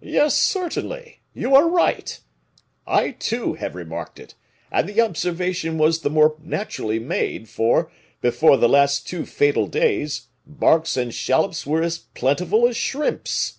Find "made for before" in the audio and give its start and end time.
7.00-8.56